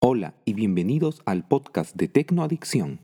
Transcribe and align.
Hola 0.00 0.36
y 0.44 0.52
bienvenidos 0.52 1.22
al 1.26 1.48
podcast 1.48 1.96
de 1.96 2.06
Tecnoadicción. 2.06 3.00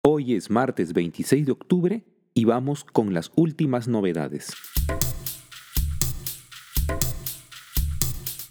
Hoy 0.00 0.34
es 0.34 0.48
martes 0.48 0.94
26 0.94 1.44
de 1.44 1.52
octubre 1.52 2.04
y 2.32 2.46
vamos 2.46 2.82
con 2.82 3.12
las 3.12 3.30
últimas 3.36 3.88
novedades. 3.88 4.54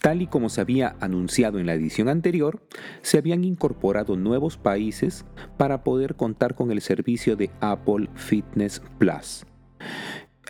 Tal 0.09 0.23
y 0.23 0.25
como 0.25 0.49
se 0.49 0.59
había 0.59 0.95
anunciado 1.01 1.59
en 1.59 1.67
la 1.67 1.75
edición 1.75 2.09
anterior, 2.09 2.63
se 3.03 3.19
habían 3.19 3.43
incorporado 3.43 4.17
nuevos 4.17 4.57
países 4.57 5.23
para 5.55 5.83
poder 5.83 6.15
contar 6.15 6.55
con 6.55 6.71
el 6.71 6.81
servicio 6.81 7.35
de 7.35 7.51
Apple 7.59 8.09
Fitness 8.15 8.81
Plus. 8.97 9.45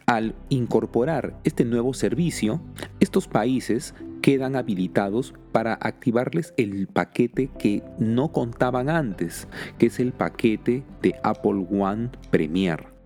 Al 0.05 0.33
incorporar 0.47 1.37
este 1.43 1.65
nuevo 1.65 1.93
servicio, 1.93 2.61
estos 3.01 3.27
países 3.27 3.95
quedan 4.21 4.55
habilitados 4.55 5.33
para 5.51 5.73
activarles 5.73 6.53
el 6.55 6.87
paquete 6.87 7.49
que 7.59 7.83
no 7.99 8.31
contaban 8.31 8.89
antes, 8.89 9.49
que 9.77 9.87
es 9.87 9.99
el 9.99 10.13
paquete 10.13 10.85
de 11.01 11.15
Apple 11.21 11.67
One 11.69 12.11
Premier. 12.31 12.98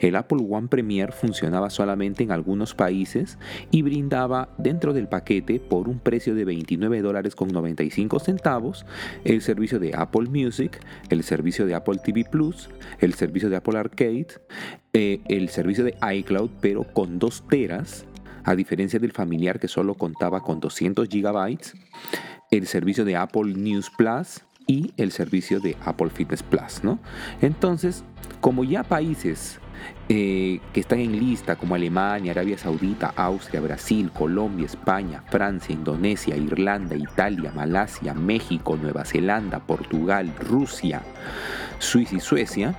El 0.00 0.16
Apple 0.16 0.44
One 0.48 0.68
Premier 0.68 1.12
funcionaba 1.12 1.70
solamente 1.70 2.22
en 2.22 2.32
algunos 2.32 2.74
países 2.74 3.38
y 3.70 3.82
brindaba 3.82 4.48
dentro 4.58 4.92
del 4.92 5.08
paquete 5.08 5.60
por 5.60 5.88
un 5.88 5.98
precio 5.98 6.34
de 6.34 6.44
29 6.44 7.02
dólares 7.02 7.34
con 7.34 7.48
95 7.48 8.18
centavos 8.18 8.86
el 9.24 9.42
servicio 9.42 9.78
de 9.78 9.94
Apple 9.94 10.28
Music, 10.28 10.80
el 11.10 11.22
servicio 11.22 11.66
de 11.66 11.74
Apple 11.74 12.00
TV 12.04 12.24
Plus, 12.24 12.68
el 13.00 13.14
servicio 13.14 13.48
de 13.48 13.56
Apple 13.56 13.78
Arcade, 13.78 14.28
eh, 14.92 15.20
el 15.28 15.48
servicio 15.48 15.84
de 15.84 15.94
iCloud 16.14 16.50
pero 16.60 16.84
con 16.84 17.18
2 17.18 17.44
teras 17.48 18.06
a 18.44 18.54
diferencia 18.54 19.00
del 19.00 19.12
familiar 19.12 19.58
que 19.58 19.68
solo 19.68 19.94
contaba 19.94 20.40
con 20.40 20.60
200 20.60 21.08
gigabytes, 21.08 21.74
el 22.50 22.66
servicio 22.66 23.04
de 23.04 23.16
Apple 23.16 23.54
News 23.54 23.90
Plus 23.96 24.45
y 24.66 24.92
el 24.96 25.12
servicio 25.12 25.60
de 25.60 25.76
Apple 25.84 26.10
Fitness 26.10 26.42
Plus, 26.42 26.82
¿no? 26.82 26.98
Entonces, 27.40 28.04
como 28.40 28.64
ya 28.64 28.82
países 28.82 29.60
eh, 30.08 30.60
que 30.72 30.80
están 30.80 31.00
en 31.00 31.18
lista 31.18 31.56
como 31.56 31.74
Alemania, 31.74 32.32
Arabia 32.32 32.56
Saudita, 32.58 33.12
Austria, 33.16 33.60
Brasil, 33.60 34.10
Colombia, 34.12 34.66
España, 34.66 35.22
Francia, 35.30 35.74
Indonesia, 35.74 36.36
Irlanda, 36.36 36.94
Italia, 36.96 37.52
Malasia, 37.54 38.14
México, 38.14 38.78
Nueva 38.80 39.04
Zelanda, 39.04 39.58
Portugal, 39.60 40.32
Rusia, 40.38 41.02
Suiza 41.78 42.16
y 42.16 42.20
Suecia, 42.20 42.74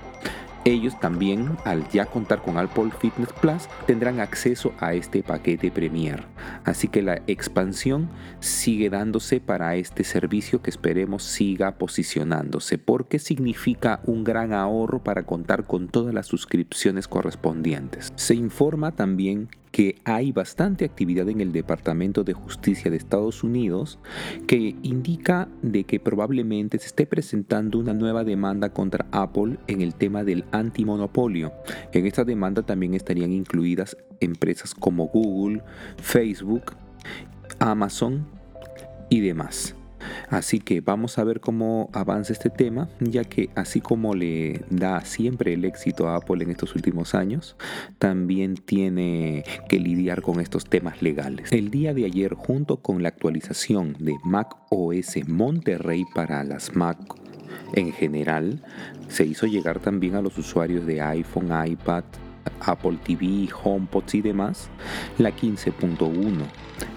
ellos 0.65 0.99
también, 0.99 1.57
al 1.63 1.87
ya 1.89 2.05
contar 2.05 2.41
con 2.41 2.57
Apple 2.57 2.91
Fitness 2.99 3.33
Plus, 3.41 3.67
tendrán 3.85 4.19
acceso 4.19 4.73
a 4.79 4.93
este 4.93 5.23
paquete 5.23 5.71
Premier. 5.71 6.23
Así 6.65 6.87
que 6.87 7.01
la 7.01 7.21
expansión 7.27 8.09
sigue 8.39 8.89
dándose 8.89 9.39
para 9.39 9.75
este 9.75 10.03
servicio 10.03 10.61
que 10.61 10.69
esperemos 10.69 11.23
siga 11.23 11.77
posicionándose, 11.77 12.77
porque 12.77 13.19
significa 13.19 14.01
un 14.05 14.23
gran 14.23 14.53
ahorro 14.53 15.03
para 15.03 15.23
contar 15.23 15.65
con 15.65 15.87
todas 15.87 16.13
las 16.13 16.27
suscripciones 16.27 17.07
correspondientes. 17.07 18.11
Se 18.15 18.35
informa 18.35 18.91
también 18.91 19.49
que 19.77 20.01
hay 20.05 20.31
bastante 20.31 20.85
actividad 20.85 21.29
en 21.29 21.39
el 21.39 21.51
Departamento 21.51 22.23
de 22.23 22.33
Justicia 22.33 22.89
de 22.89 22.97
Estados 22.97 23.43
Unidos 23.43 23.99
que 24.47 24.75
indica 24.81 25.49
de 25.61 25.83
que 25.83 25.99
probablemente 25.99 26.79
se 26.79 26.87
esté 26.87 27.05
presentando 27.05 27.77
una 27.77 27.93
nueva 27.93 28.23
demanda 28.23 28.73
contra 28.73 29.05
Apple 29.11 29.59
en 29.67 29.81
el 29.81 29.93
tema 29.93 30.23
del 30.23 30.45
antimonopolio. 30.51 31.53
En 31.93 32.07
esta 32.07 32.23
demanda 32.23 32.63
también 32.63 32.95
estarían 32.95 33.31
incluidas 33.31 33.95
empresas 34.19 34.73
como 34.73 35.09
Google, 35.09 35.61
Facebook, 36.01 36.73
Amazon 37.59 38.25
y 39.11 39.19
demás. 39.19 39.76
Así 40.29 40.59
que 40.59 40.81
vamos 40.81 41.17
a 41.17 41.23
ver 41.23 41.39
cómo 41.39 41.89
avanza 41.93 42.33
este 42.33 42.49
tema, 42.49 42.89
ya 42.99 43.23
que 43.23 43.49
así 43.55 43.79
como 43.79 44.13
le 44.13 44.61
da 44.69 45.01
siempre 45.01 45.53
el 45.53 45.63
éxito 45.65 46.09
a 46.09 46.17
Apple 46.17 46.43
en 46.43 46.51
estos 46.51 46.75
últimos 46.75 47.15
años, 47.15 47.55
también 47.97 48.55
tiene 48.55 49.43
que 49.69 49.79
lidiar 49.79 50.21
con 50.21 50.39
estos 50.39 50.65
temas 50.65 51.01
legales. 51.01 51.51
El 51.51 51.71
día 51.71 51.93
de 51.93 52.05
ayer, 52.05 52.33
junto 52.33 52.77
con 52.77 53.03
la 53.03 53.09
actualización 53.09 53.95
de 53.99 54.15
Mac 54.23 54.55
OS 54.69 55.27
Monterrey 55.27 56.05
para 56.13 56.43
las 56.43 56.75
Mac 56.75 56.97
en 57.73 57.91
general, 57.91 58.63
se 59.07 59.25
hizo 59.25 59.45
llegar 59.47 59.79
también 59.79 60.15
a 60.15 60.21
los 60.21 60.37
usuarios 60.37 60.85
de 60.85 61.01
iPhone, 61.01 61.51
iPad, 61.65 62.03
Apple 62.61 62.97
TV, 63.03 63.49
HomePods 63.63 64.15
y 64.15 64.21
demás, 64.21 64.69
la 65.17 65.31
15.1. 65.31 66.43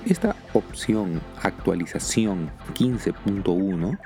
Esta 0.07 0.37
opción 0.53 1.21
actualización 1.43 2.51
15.1 2.75 3.99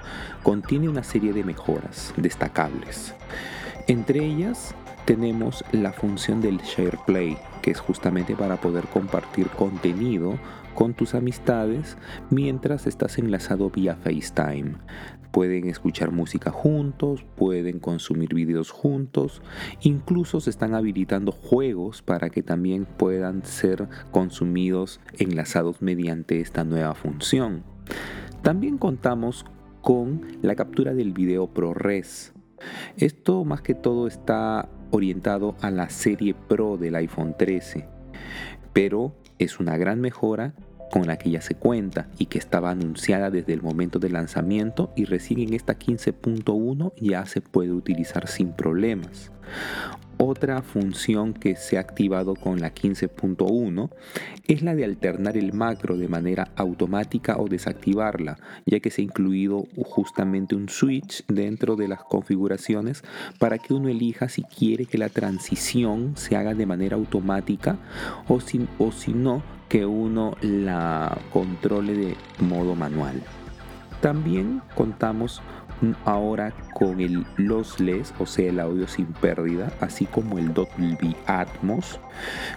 contiene 0.42 0.88
una 0.88 1.02
serie 1.02 1.32
de 1.32 1.44
mejoras 1.44 2.12
destacables. 2.16 3.14
Entre 3.86 4.24
ellas 4.24 4.74
tenemos 5.04 5.64
la 5.72 5.92
función 5.92 6.40
del 6.40 6.58
SharePlay, 6.58 7.36
que 7.62 7.70
es 7.70 7.80
justamente 7.80 8.34
para 8.34 8.56
poder 8.60 8.84
compartir 8.86 9.48
contenido 9.48 10.38
con 10.74 10.94
tus 10.94 11.14
amistades 11.14 11.96
mientras 12.30 12.86
estás 12.86 13.18
enlazado 13.18 13.70
vía 13.70 13.96
FaceTime. 13.96 14.74
Pueden 15.34 15.68
escuchar 15.68 16.12
música 16.12 16.52
juntos, 16.52 17.26
pueden 17.34 17.80
consumir 17.80 18.32
videos 18.34 18.70
juntos, 18.70 19.42
incluso 19.80 20.38
se 20.38 20.48
están 20.48 20.74
habilitando 20.76 21.32
juegos 21.32 22.02
para 22.02 22.30
que 22.30 22.44
también 22.44 22.84
puedan 22.84 23.44
ser 23.44 23.88
consumidos 24.12 25.00
enlazados 25.18 25.82
mediante 25.82 26.40
esta 26.40 26.62
nueva 26.62 26.94
función. 26.94 27.64
También 28.42 28.78
contamos 28.78 29.44
con 29.80 30.22
la 30.40 30.54
captura 30.54 30.94
del 30.94 31.12
video 31.12 31.48
ProRes. 31.48 32.32
Esto 32.96 33.44
más 33.44 33.60
que 33.60 33.74
todo 33.74 34.06
está 34.06 34.68
orientado 34.92 35.56
a 35.60 35.72
la 35.72 35.90
serie 35.90 36.34
Pro 36.34 36.76
del 36.76 36.94
iPhone 36.94 37.34
13, 37.36 37.88
pero 38.72 39.16
es 39.40 39.58
una 39.58 39.76
gran 39.78 40.00
mejora 40.00 40.54
con 40.90 41.06
la 41.06 41.18
que 41.18 41.30
ya 41.30 41.40
se 41.40 41.54
cuenta 41.54 42.08
y 42.18 42.26
que 42.26 42.38
estaba 42.38 42.70
anunciada 42.70 43.30
desde 43.30 43.52
el 43.52 43.62
momento 43.62 43.98
del 43.98 44.12
lanzamiento 44.12 44.92
y 44.96 45.04
recién 45.04 45.40
en 45.40 45.54
esta 45.54 45.78
15.1 45.78 46.92
ya 46.96 47.26
se 47.26 47.40
puede 47.40 47.72
utilizar 47.72 48.28
sin 48.28 48.52
problemas. 48.52 49.30
Otra 50.26 50.62
función 50.62 51.34
que 51.34 51.54
se 51.54 51.76
ha 51.76 51.80
activado 51.80 52.34
con 52.34 52.58
la 52.58 52.72
15.1 52.72 53.90
es 54.48 54.62
la 54.62 54.74
de 54.74 54.86
alternar 54.86 55.36
el 55.36 55.52
macro 55.52 55.98
de 55.98 56.08
manera 56.08 56.48
automática 56.56 57.36
o 57.36 57.46
desactivarla, 57.46 58.38
ya 58.64 58.80
que 58.80 58.90
se 58.90 59.02
ha 59.02 59.04
incluido 59.04 59.66
justamente 59.84 60.54
un 60.54 60.70
switch 60.70 61.26
dentro 61.26 61.76
de 61.76 61.88
las 61.88 62.02
configuraciones 62.04 63.04
para 63.38 63.58
que 63.58 63.74
uno 63.74 63.90
elija 63.90 64.30
si 64.30 64.44
quiere 64.44 64.86
que 64.86 64.96
la 64.96 65.10
transición 65.10 66.16
se 66.16 66.36
haga 66.36 66.54
de 66.54 66.64
manera 66.64 66.96
automática 66.96 67.76
o 68.26 68.40
si, 68.40 69.12
no, 69.12 69.42
que 69.68 69.84
uno 69.84 70.38
la 70.40 71.18
controle 71.34 71.92
de 71.92 72.16
modo 72.38 72.74
manual. 72.74 73.22
También 74.00 74.62
contamos 74.74 75.42
ahora 76.04 76.52
con 76.72 77.00
el 77.00 77.24
lossless, 77.36 78.14
o 78.18 78.26
sea, 78.26 78.48
el 78.50 78.60
audio 78.60 78.86
sin 78.86 79.06
pérdida, 79.06 79.72
así 79.80 80.06
como 80.06 80.38
el 80.38 80.54
Dolby 80.54 81.16
Atmos 81.26 82.00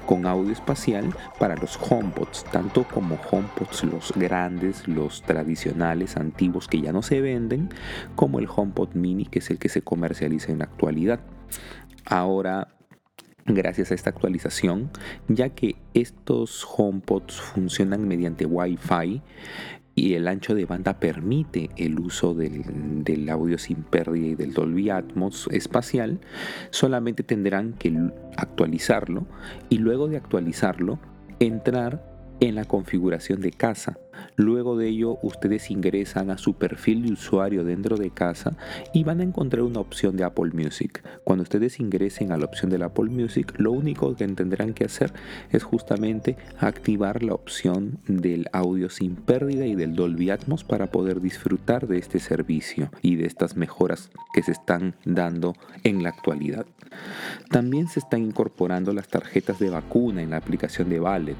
con 0.05 0.25
audio 0.25 0.51
espacial 0.51 1.13
para 1.39 1.55
los 1.55 1.77
HomePods, 1.77 2.45
tanto 2.45 2.83
como 2.83 3.19
HomePods 3.29 3.83
los 3.83 4.13
grandes, 4.15 4.87
los 4.87 5.21
tradicionales, 5.23 6.17
antiguos 6.17 6.67
que 6.67 6.81
ya 6.81 6.91
no 6.91 7.01
se 7.01 7.21
venden, 7.21 7.69
como 8.15 8.39
el 8.39 8.47
HomePod 8.53 8.93
Mini, 8.93 9.25
que 9.25 9.39
es 9.39 9.49
el 9.49 9.57
que 9.57 9.69
se 9.69 9.81
comercializa 9.81 10.51
en 10.51 10.59
la 10.59 10.65
actualidad. 10.65 11.19
Ahora 12.05 12.69
gracias 13.47 13.91
a 13.91 13.95
esta 13.95 14.09
actualización, 14.09 14.89
ya 15.27 15.49
que 15.49 15.75
estos 15.93 16.67
HomePods 16.77 17.39
funcionan 17.39 18.07
mediante 18.07 18.45
Wi-Fi 18.45 19.21
y 19.97 20.13
el 20.13 20.27
ancho 20.27 20.53
de 20.53 20.65
banda 20.65 20.99
permite 20.99 21.71
el 21.75 21.99
uso 21.99 22.35
del, 22.35 23.29
audio 23.31 23.57
sin 23.57 23.77
pérdida 23.77 24.27
y 24.27 24.35
del 24.35 24.53
Dolby 24.53 24.91
Atmos 24.91 25.49
espacial, 25.51 26.19
solamente 26.69 27.23
tendrán 27.23 27.73
que 27.73 27.91
actualizarlo 28.37 29.25
y 29.69 29.79
luego 29.79 30.07
de 30.07 30.17
actualizarlo 30.17 30.99
entrar 31.39 32.05
en 32.39 32.53
la 32.53 32.65
configuración 32.65 33.41
de 33.41 33.49
casa 33.49 33.97
Luego 34.35 34.77
de 34.77 34.87
ello, 34.87 35.17
ustedes 35.21 35.71
ingresan 35.71 36.29
a 36.29 36.37
su 36.37 36.53
perfil 36.53 37.03
de 37.03 37.13
usuario 37.13 37.63
dentro 37.63 37.97
de 37.97 38.11
casa 38.11 38.55
y 38.93 39.03
van 39.03 39.19
a 39.19 39.23
encontrar 39.23 39.63
una 39.63 39.79
opción 39.79 40.15
de 40.17 40.23
Apple 40.23 40.51
Music. 40.53 41.03
Cuando 41.23 41.43
ustedes 41.43 41.79
ingresen 41.79 42.31
a 42.31 42.37
la 42.37 42.45
opción 42.45 42.69
de 42.69 42.83
Apple 42.83 43.09
Music, 43.09 43.53
lo 43.57 43.71
único 43.71 44.15
que 44.15 44.27
tendrán 44.27 44.73
que 44.73 44.85
hacer 44.85 45.13
es 45.51 45.63
justamente 45.63 46.37
activar 46.59 47.23
la 47.23 47.33
opción 47.33 47.99
del 48.07 48.47
audio 48.53 48.89
sin 48.89 49.15
pérdida 49.15 49.65
y 49.65 49.75
del 49.75 49.95
Dolby 49.95 50.29
Atmos 50.29 50.63
para 50.63 50.87
poder 50.87 51.21
disfrutar 51.21 51.87
de 51.87 51.97
este 51.97 52.19
servicio 52.19 52.91
y 53.01 53.15
de 53.15 53.25
estas 53.25 53.55
mejoras 53.55 54.09
que 54.33 54.43
se 54.43 54.51
están 54.51 54.95
dando 55.05 55.55
en 55.83 56.03
la 56.03 56.09
actualidad. 56.09 56.65
También 57.49 57.87
se 57.87 57.99
están 57.99 58.23
incorporando 58.23 58.93
las 58.93 59.07
tarjetas 59.07 59.59
de 59.59 59.69
vacuna 59.69 60.21
en 60.21 60.31
la 60.31 60.37
aplicación 60.37 60.89
de 60.89 60.99
Ballet 60.99 61.37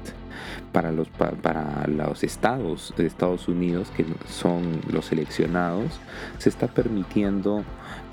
para 0.72 0.92
los, 0.92 1.08
para 1.08 1.86
los 1.86 2.22
estados 2.22 2.67
de 2.96 3.06
Estados 3.06 3.48
Unidos, 3.48 3.90
que 3.96 4.04
son 4.28 4.80
los 4.90 5.06
seleccionados, 5.06 6.00
se 6.38 6.48
está 6.48 6.66
permitiendo 6.66 7.64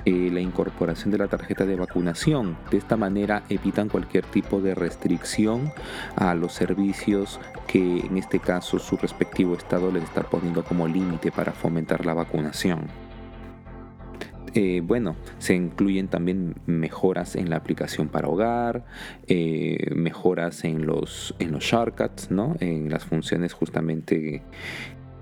eh, 0.05 0.29
la 0.31 0.39
incorporación 0.39 1.11
de 1.11 1.17
la 1.17 1.27
tarjeta 1.27 1.65
de 1.65 1.75
vacunación. 1.75 2.57
De 2.69 2.77
esta 2.77 2.95
manera 2.95 3.43
evitan 3.49 3.89
cualquier 3.89 4.23
tipo 4.25 4.61
de 4.61 4.75
restricción 4.75 5.71
a 6.15 6.35
los 6.35 6.53
servicios 6.53 7.39
que 7.67 7.99
en 7.99 8.17
este 8.17 8.39
caso 8.39 8.77
su 8.77 8.97
respectivo 8.97 9.55
estado 9.55 9.91
les 9.91 10.03
está 10.03 10.21
poniendo 10.21 10.63
como 10.63 10.87
límite 10.87 11.31
para 11.31 11.51
fomentar 11.53 12.05
la 12.05 12.13
vacunación. 12.13 13.04
Eh, 14.57 14.81
bueno, 14.81 15.17
se 15.37 15.53
incluyen 15.53 16.07
también 16.07 16.55
mejoras 16.65 17.35
en 17.35 17.49
la 17.49 17.57
aplicación 17.57 18.07
para 18.07 18.29
hogar, 18.29 18.85
eh, 19.27 19.89
mejoras 19.93 20.63
en 20.63 20.85
los, 20.85 21.35
en 21.39 21.51
los 21.51 21.65
shortcuts, 21.65 22.31
¿no? 22.31 22.55
en 22.61 22.89
las 22.89 23.03
funciones 23.03 23.51
justamente 23.51 24.43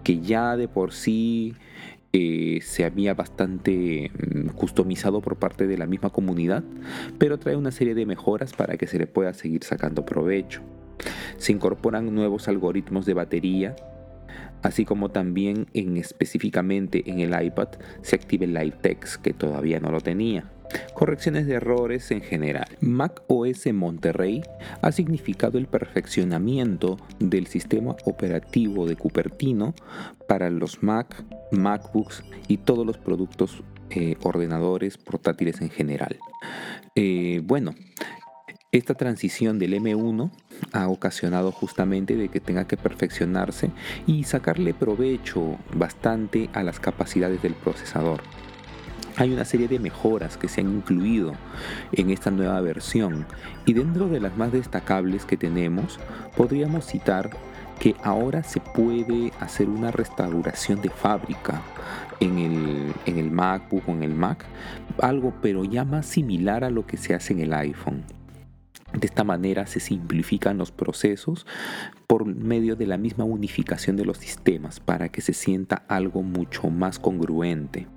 que 0.03 0.19
ya 0.19 0.55
de 0.55 0.67
por 0.67 0.93
sí 0.93 1.55
eh, 2.11 2.59
se 2.61 2.85
había 2.85 3.15
bastante 3.15 4.11
mm, 4.11 4.49
customizado 4.49 5.19
por 5.19 5.37
parte 5.37 5.65
de 5.65 5.79
la 5.79 5.87
misma 5.87 6.11
comunidad, 6.11 6.63
pero 7.17 7.39
trae 7.39 7.55
una 7.55 7.71
serie 7.71 7.95
de 7.95 8.05
mejoras 8.05 8.53
para 8.53 8.77
que 8.77 8.85
se 8.85 8.99
le 8.99 9.07
pueda 9.07 9.33
seguir 9.33 9.63
sacando 9.63 10.05
provecho. 10.05 10.61
Se 11.37 11.53
incorporan 11.53 12.13
nuevos 12.13 12.47
algoritmos 12.47 13.07
de 13.07 13.15
batería 13.15 13.75
así 14.63 14.85
como 14.85 15.09
también 15.09 15.67
en 15.73 15.97
específicamente 15.97 17.03
en 17.05 17.19
el 17.19 17.39
iPad 17.41 17.67
se 18.01 18.15
active 18.15 18.45
el 18.45 18.53
Live 18.53 18.77
Text 18.81 19.21
que 19.21 19.33
todavía 19.33 19.79
no 19.79 19.91
lo 19.91 20.01
tenía. 20.01 20.49
Correcciones 20.93 21.45
de 21.45 21.55
errores 21.55 22.09
en 22.11 22.21
general. 22.21 22.65
Mac 22.79 23.21
OS 23.27 23.71
Monterrey 23.73 24.41
ha 24.81 24.91
significado 24.91 25.57
el 25.57 25.67
perfeccionamiento 25.67 26.97
del 27.19 27.47
sistema 27.47 27.95
operativo 28.05 28.87
de 28.87 28.95
Cupertino 28.95 29.75
para 30.27 30.49
los 30.49 30.81
Mac, 30.81 31.23
MacBooks 31.51 32.23
y 32.47 32.57
todos 32.57 32.87
los 32.87 32.97
productos 32.97 33.63
eh, 33.91 34.15
ordenadores 34.23 34.97
portátiles 34.97 35.61
en 35.61 35.69
general. 35.69 36.17
Eh, 36.95 37.41
bueno, 37.43 37.75
esta 38.73 38.95
transición 38.95 39.59
del 39.59 39.75
M1 39.75 40.31
ha 40.71 40.87
ocasionado 40.87 41.51
justamente 41.51 42.15
de 42.15 42.29
que 42.29 42.39
tenga 42.39 42.65
que 42.65 42.75
perfeccionarse 42.75 43.69
y 44.07 44.23
sacarle 44.23 44.73
provecho 44.73 45.59
bastante 45.75 46.49
a 46.53 46.63
las 46.63 46.79
capacidades 46.79 47.39
del 47.43 47.53
procesador. 47.53 48.21
Hay 49.15 49.31
una 49.31 49.45
serie 49.45 49.67
de 49.67 49.77
mejoras 49.77 50.37
que 50.37 50.47
se 50.47 50.61
han 50.61 50.75
incluido 50.75 51.35
en 51.91 52.09
esta 52.09 52.31
nueva 52.31 52.59
versión 52.61 53.27
y 53.67 53.73
dentro 53.73 54.09
de 54.09 54.19
las 54.19 54.35
más 54.37 54.51
destacables 54.51 55.25
que 55.25 55.37
tenemos 55.37 55.99
podríamos 56.35 56.87
citar 56.87 57.29
que 57.79 57.95
ahora 58.01 58.41
se 58.41 58.59
puede 58.59 59.31
hacer 59.39 59.69
una 59.69 59.91
restauración 59.91 60.81
de 60.81 60.89
fábrica 60.89 61.61
en 62.19 62.39
el, 62.39 62.93
en 63.05 63.19
el 63.19 63.29
MacBook 63.29 63.87
o 63.87 63.91
en 63.91 64.01
el 64.01 64.15
Mac, 64.15 64.43
algo 64.99 65.31
pero 65.43 65.63
ya 65.63 65.85
más 65.85 66.07
similar 66.07 66.63
a 66.63 66.71
lo 66.71 66.87
que 66.87 66.97
se 66.97 67.13
hace 67.13 67.33
en 67.33 67.41
el 67.41 67.53
iPhone. 67.53 68.03
De 68.93 69.07
esta 69.07 69.23
manera 69.23 69.65
se 69.65 69.79
simplifican 69.79 70.57
los 70.57 70.71
procesos 70.71 71.47
por 72.07 72.25
medio 72.25 72.75
de 72.75 72.85
la 72.85 72.97
misma 72.97 73.23
unificación 73.23 73.95
de 73.95 74.05
los 74.05 74.17
sistemas 74.17 74.79
para 74.79 75.09
que 75.09 75.21
se 75.21 75.33
sienta 75.33 75.83
algo 75.87 76.21
mucho 76.21 76.69
más 76.69 76.99
congruente. 76.99 77.87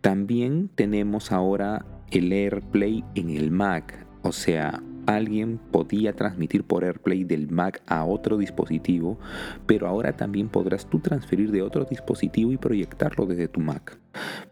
También 0.00 0.68
tenemos 0.74 1.32
ahora 1.32 1.84
el 2.10 2.32
AirPlay 2.32 3.04
en 3.14 3.30
el 3.30 3.50
Mac, 3.50 4.06
o 4.22 4.32
sea, 4.32 4.82
alguien 5.06 5.58
podía 5.58 6.12
transmitir 6.14 6.64
por 6.64 6.84
AirPlay 6.84 7.24
del 7.24 7.50
Mac 7.50 7.82
a 7.86 8.04
otro 8.04 8.36
dispositivo, 8.38 9.18
pero 9.66 9.88
ahora 9.88 10.16
también 10.16 10.48
podrás 10.48 10.86
tú 10.86 11.00
transferir 11.00 11.50
de 11.50 11.62
otro 11.62 11.84
dispositivo 11.84 12.52
y 12.52 12.56
proyectarlo 12.56 13.26
desde 13.26 13.48
tu 13.48 13.60
Mac. 13.60 13.98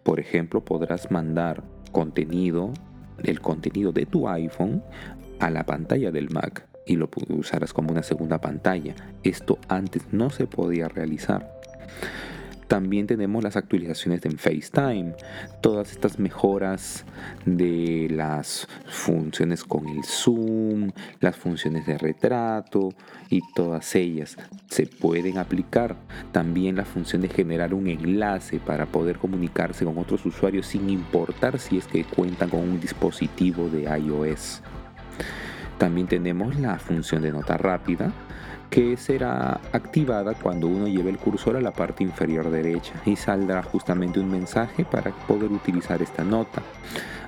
Por 0.03 0.19
ejemplo, 0.19 0.65
podrás 0.65 1.11
mandar 1.11 1.63
contenido 1.93 2.73
el 3.23 3.41
contenido 3.41 3.93
de 3.93 4.07
tu 4.07 4.29
iPhone 4.29 4.83
a 5.41 5.51
la 5.51 5.65
pantalla 5.65 6.11
del 6.11 6.31
Mac 6.31 6.67
y 6.87 6.97
lo 6.97 7.09
usarás 7.29 7.73
como 7.73 7.91
una 7.91 8.03
segunda 8.03 8.41
pantalla. 8.41 8.95
Esto 9.23 9.59
antes 9.69 10.03
no 10.13 10.31
se 10.31 10.47
podía 10.47 10.89
realizar. 10.89 11.61
También 12.71 13.09
tenemos 13.09 13.43
las 13.43 13.57
actualizaciones 13.57 14.25
en 14.27 14.39
FaceTime, 14.39 15.17
todas 15.61 15.91
estas 15.91 16.21
mejoras 16.21 17.05
de 17.45 18.07
las 18.09 18.69
funciones 18.87 19.65
con 19.65 19.89
el 19.89 20.05
zoom, 20.05 20.93
las 21.19 21.35
funciones 21.35 21.85
de 21.87 21.99
retrato 21.99 22.91
y 23.29 23.41
todas 23.57 23.97
ellas 23.97 24.37
se 24.69 24.87
pueden 24.87 25.39
aplicar. 25.39 25.97
También 26.31 26.77
la 26.77 26.85
función 26.85 27.23
de 27.23 27.29
generar 27.29 27.75
un 27.75 27.89
enlace 27.89 28.61
para 28.61 28.87
poder 28.87 29.19
comunicarse 29.19 29.85
con 29.85 29.99
otros 29.99 30.25
usuarios 30.25 30.67
sin 30.67 30.91
importar 30.91 31.59
si 31.59 31.77
es 31.77 31.89
que 31.89 32.05
cuentan 32.05 32.51
con 32.51 32.61
un 32.61 32.79
dispositivo 32.79 33.69
de 33.69 33.83
iOS. 33.99 34.63
También 35.79 36.07
tenemos 36.07 36.59
la 36.59 36.79
función 36.79 37.23
de 37.23 37.33
nota 37.33 37.57
rápida 37.57 38.13
que 38.71 38.97
será 38.97 39.61
activada 39.73 40.35
cuando 40.35 40.69
uno 40.69 40.87
lleve 40.87 41.11
el 41.11 41.19
cursor 41.19 41.57
a 41.57 41.61
la 41.61 41.73
parte 41.73 42.05
inferior 42.05 42.51
derecha 42.51 42.93
y 43.05 43.17
saldrá 43.17 43.63
justamente 43.63 44.21
un 44.21 44.31
mensaje 44.31 44.85
para 44.85 45.11
poder 45.27 45.51
utilizar 45.51 46.01
esta 46.03 46.23
nota. 46.23 46.63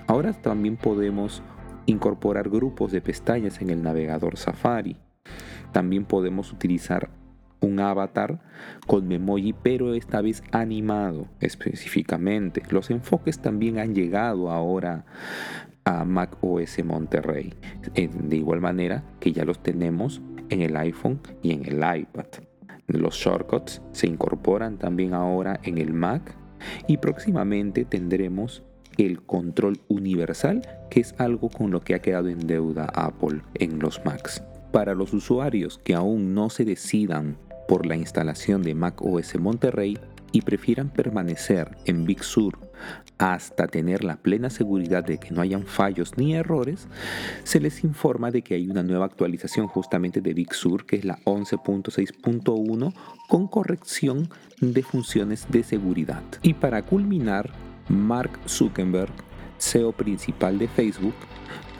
Ahora 0.06 0.32
también 0.32 0.76
podemos 0.76 1.42
incorporar 1.86 2.48
grupos 2.48 2.92
de 2.92 3.00
pestañas 3.00 3.60
en 3.60 3.70
el 3.70 3.82
navegador 3.82 4.36
Safari. 4.36 4.96
También 5.72 6.04
podemos 6.04 6.52
utilizar 6.52 7.10
un 7.60 7.80
avatar 7.80 8.40
con 8.86 9.08
memoji, 9.08 9.52
pero 9.52 9.94
esta 9.94 10.20
vez 10.20 10.42
animado 10.52 11.28
específicamente. 11.40 12.62
Los 12.70 12.90
enfoques 12.90 13.40
también 13.40 13.78
han 13.78 13.94
llegado 13.94 14.50
ahora 14.50 15.04
a 15.84 16.04
Mac 16.04 16.36
OS 16.42 16.84
Monterrey, 16.84 17.54
de 17.94 18.36
igual 18.36 18.60
manera 18.60 19.04
que 19.20 19.32
ya 19.32 19.44
los 19.44 19.62
tenemos 19.62 20.20
en 20.50 20.62
el 20.62 20.76
iPhone 20.76 21.20
y 21.42 21.52
en 21.52 21.64
el 21.64 21.76
iPad. 21.76 22.26
Los 22.86 23.14
shortcuts 23.14 23.80
se 23.92 24.06
incorporan 24.06 24.78
también 24.78 25.14
ahora 25.14 25.60
en 25.64 25.78
el 25.78 25.92
Mac 25.92 26.34
y 26.86 26.98
próximamente 26.98 27.84
tendremos 27.84 28.62
el 28.98 29.22
control 29.22 29.80
universal, 29.88 30.62
que 30.90 31.00
es 31.00 31.14
algo 31.18 31.48
con 31.48 31.70
lo 31.70 31.80
que 31.80 31.94
ha 31.94 32.02
quedado 32.02 32.28
en 32.28 32.46
deuda 32.46 32.86
Apple 32.94 33.40
en 33.54 33.78
los 33.78 34.04
Macs. 34.04 34.42
Para 34.72 34.94
los 34.94 35.12
usuarios 35.12 35.78
que 35.84 35.94
aún 35.94 36.34
no 36.34 36.50
se 36.50 36.64
decidan 36.64 37.36
por 37.68 37.86
la 37.86 37.96
instalación 37.96 38.62
de 38.62 38.74
Mac 38.74 39.00
OS 39.02 39.38
Monterrey 39.38 39.98
y 40.32 40.42
prefieran 40.42 40.90
permanecer 40.90 41.76
en 41.84 42.04
Big 42.04 42.24
Sur 42.24 42.58
hasta 43.18 43.68
tener 43.68 44.02
la 44.02 44.16
plena 44.16 44.50
seguridad 44.50 45.04
de 45.04 45.18
que 45.18 45.30
no 45.30 45.40
hayan 45.40 45.64
fallos 45.64 46.16
ni 46.16 46.34
errores, 46.34 46.88
se 47.44 47.60
les 47.60 47.84
informa 47.84 48.30
de 48.30 48.42
que 48.42 48.54
hay 48.54 48.68
una 48.68 48.82
nueva 48.82 49.04
actualización 49.04 49.68
justamente 49.68 50.20
de 50.20 50.34
Big 50.34 50.52
Sur, 50.54 50.86
que 50.86 50.96
es 50.96 51.04
la 51.04 51.18
11.6.1, 51.24 52.92
con 53.28 53.46
corrección 53.46 54.28
de 54.60 54.82
funciones 54.82 55.46
de 55.50 55.62
seguridad. 55.62 56.22
Y 56.42 56.54
para 56.54 56.82
culminar, 56.82 57.50
Mark 57.88 58.30
Zuckerberg, 58.48 59.12
CEO 59.58 59.92
principal 59.92 60.58
de 60.58 60.66
Facebook, 60.66 61.14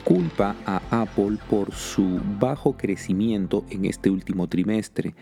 culpa 0.03 0.55
a 0.65 0.81
Apple 1.01 1.37
por 1.49 1.73
su 1.73 2.19
bajo 2.39 2.77
crecimiento 2.77 3.65
en 3.69 3.85
este 3.85 4.09
último 4.09 4.47
trimestre. 4.47 5.15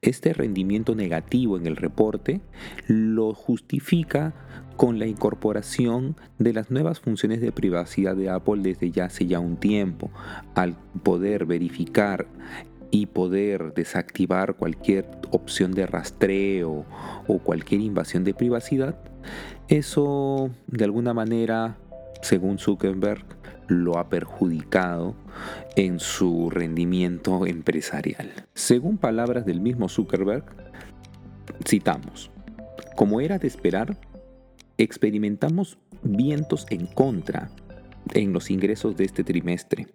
Este 0.00 0.32
rendimiento 0.32 0.94
negativo 0.94 1.56
en 1.56 1.66
el 1.66 1.76
reporte 1.76 2.40
lo 2.86 3.34
justifica 3.34 4.32
con 4.76 5.00
la 5.00 5.06
incorporación 5.06 6.14
de 6.38 6.52
las 6.52 6.70
nuevas 6.70 7.00
funciones 7.00 7.40
de 7.40 7.50
privacidad 7.50 8.14
de 8.14 8.30
Apple 8.30 8.62
desde 8.62 8.92
ya 8.92 9.06
hace 9.06 9.26
ya 9.26 9.40
un 9.40 9.56
tiempo, 9.56 10.10
al 10.54 10.76
poder 11.02 11.46
verificar 11.46 12.26
y 12.92 13.06
poder 13.06 13.74
desactivar 13.74 14.54
cualquier 14.54 15.04
opción 15.30 15.72
de 15.72 15.86
rastreo 15.86 16.86
o 17.26 17.38
cualquier 17.38 17.80
invasión 17.80 18.22
de 18.22 18.34
privacidad, 18.34 18.96
eso 19.66 20.50
de 20.68 20.84
alguna 20.84 21.12
manera, 21.12 21.76
según 22.22 22.58
Zuckerberg, 22.58 23.24
lo 23.68 23.98
ha 23.98 24.08
perjudicado 24.08 25.14
en 25.76 26.00
su 26.00 26.50
rendimiento 26.50 27.46
empresarial. 27.46 28.32
Según 28.54 28.98
palabras 28.98 29.46
del 29.46 29.60
mismo 29.60 29.88
Zuckerberg, 29.88 30.44
Citamos, 31.66 32.30
como 32.96 33.20
era 33.20 33.38
de 33.38 33.48
esperar, 33.48 33.98
experimentamos 34.76 35.78
vientos 36.02 36.66
en 36.70 36.86
contra 36.86 37.50
en 38.14 38.32
los 38.32 38.50
ingresos 38.50 38.96
de 38.96 39.04
este 39.04 39.24
trimestre, 39.24 39.86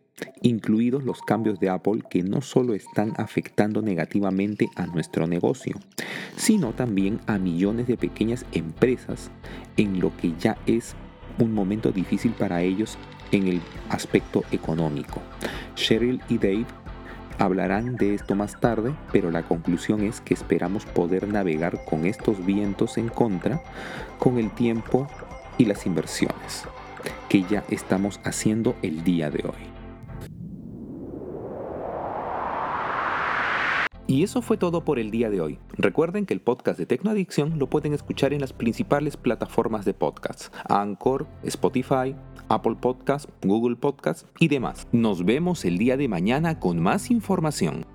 incluidos 0.41 1.03
los 1.03 1.21
cambios 1.21 1.59
de 1.59 1.69
Apple 1.69 2.03
que 2.09 2.21
no 2.21 2.41
solo 2.41 2.73
están 2.73 3.13
afectando 3.17 3.81
negativamente 3.81 4.69
a 4.75 4.85
nuestro 4.85 5.25
negocio, 5.25 5.79
sino 6.35 6.73
también 6.73 7.21
a 7.27 7.37
millones 7.37 7.87
de 7.87 7.97
pequeñas 7.97 8.45
empresas 8.51 9.31
en 9.77 9.99
lo 9.99 10.15
que 10.17 10.33
ya 10.37 10.57
es 10.65 10.95
un 11.39 11.53
momento 11.53 11.91
difícil 11.91 12.33
para 12.33 12.61
ellos 12.61 12.97
en 13.33 13.47
el 13.47 13.61
aspecto 13.89 14.43
económico. 14.51 15.21
Cheryl 15.75 16.21
y 16.29 16.37
Dave 16.37 16.65
Hablarán 17.39 17.95
de 17.95 18.13
esto 18.13 18.35
más 18.35 18.59
tarde, 18.59 18.93
pero 19.11 19.31
la 19.31 19.43
conclusión 19.43 20.03
es 20.03 20.21
que 20.21 20.33
esperamos 20.33 20.85
poder 20.85 21.27
navegar 21.27 21.83
con 21.83 22.05
estos 22.05 22.45
vientos 22.45 22.97
en 22.97 23.09
contra 23.09 23.61
con 24.19 24.37
el 24.37 24.51
tiempo 24.51 25.07
y 25.57 25.65
las 25.65 25.85
inversiones 25.85 26.65
que 27.29 27.43
ya 27.43 27.63
estamos 27.69 28.19
haciendo 28.23 28.75
el 28.81 29.03
día 29.03 29.31
de 29.31 29.43
hoy. 29.47 29.73
Y 34.05 34.21
eso 34.21 34.43
fue 34.43 34.57
todo 34.57 34.83
por 34.85 34.99
el 34.99 35.09
día 35.09 35.31
de 35.31 35.41
hoy. 35.41 35.59
Recuerden 35.71 36.27
que 36.27 36.35
el 36.35 36.41
podcast 36.41 36.77
de 36.77 36.85
Tecnoadicción 36.85 37.57
lo 37.57 37.67
pueden 37.67 37.93
escuchar 37.93 38.31
en 38.33 38.41
las 38.41 38.53
principales 38.53 39.17
plataformas 39.17 39.85
de 39.85 39.95
podcasts, 39.95 40.51
Anchor, 40.69 41.25
Spotify, 41.41 42.15
Apple 42.53 42.75
Podcasts, 42.79 43.31
Google 43.41 43.75
Podcasts 43.75 44.25
y 44.39 44.47
demás. 44.47 44.87
Nos 44.91 45.25
vemos 45.25 45.65
el 45.65 45.77
día 45.77 45.97
de 45.97 46.07
mañana 46.07 46.59
con 46.59 46.79
más 46.79 47.11
información. 47.11 47.85